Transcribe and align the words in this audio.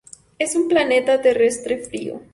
Es 0.39 0.55
un 0.55 0.67
planeta 0.67 1.21
terrestre 1.21 1.77
frío. 1.77 2.21